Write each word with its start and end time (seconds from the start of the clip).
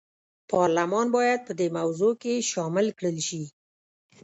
پارلمان 0.51 1.07
باید 1.15 1.39
په 1.47 1.53
دې 1.59 1.67
موضوع 1.77 2.13
کې 2.21 2.45
شامل 2.51 2.87
کړل 2.97 3.17
شي. 3.27 3.43